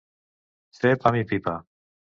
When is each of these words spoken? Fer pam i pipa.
Fer 0.79 0.95
pam 1.05 1.21
i 1.21 1.25
pipa. 1.35 1.59